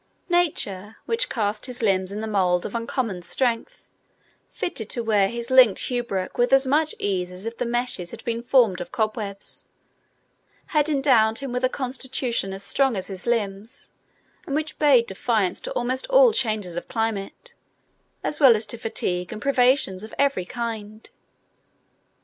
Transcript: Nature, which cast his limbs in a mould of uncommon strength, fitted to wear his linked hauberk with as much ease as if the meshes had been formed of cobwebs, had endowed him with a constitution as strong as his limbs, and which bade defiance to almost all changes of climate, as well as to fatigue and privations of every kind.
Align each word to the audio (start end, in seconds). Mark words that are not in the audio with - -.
Nature, 0.29 0.95
which 1.05 1.29
cast 1.29 1.67
his 1.67 1.83
limbs 1.83 2.11
in 2.11 2.23
a 2.23 2.27
mould 2.27 2.65
of 2.65 2.73
uncommon 2.73 3.21
strength, 3.21 3.85
fitted 4.49 4.89
to 4.89 5.03
wear 5.03 5.29
his 5.29 5.51
linked 5.51 5.89
hauberk 5.89 6.39
with 6.39 6.51
as 6.51 6.65
much 6.65 6.95
ease 6.97 7.31
as 7.31 7.45
if 7.45 7.55
the 7.59 7.67
meshes 7.67 8.09
had 8.09 8.25
been 8.25 8.41
formed 8.41 8.81
of 8.81 8.91
cobwebs, 8.91 9.67
had 10.73 10.89
endowed 10.89 11.37
him 11.37 11.51
with 11.51 11.63
a 11.63 11.69
constitution 11.69 12.51
as 12.51 12.63
strong 12.63 12.97
as 12.97 13.05
his 13.09 13.27
limbs, 13.27 13.91
and 14.47 14.55
which 14.55 14.79
bade 14.79 15.05
defiance 15.05 15.61
to 15.61 15.71
almost 15.73 16.07
all 16.07 16.33
changes 16.33 16.75
of 16.75 16.87
climate, 16.87 17.53
as 18.23 18.39
well 18.39 18.55
as 18.55 18.65
to 18.65 18.79
fatigue 18.79 19.31
and 19.31 19.39
privations 19.39 20.03
of 20.03 20.15
every 20.17 20.45
kind. 20.45 21.11